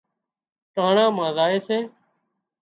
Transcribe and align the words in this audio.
ٽانڻا 0.73 1.05
مان 1.15 1.29
زائي 1.37 1.57
سي 1.67 1.77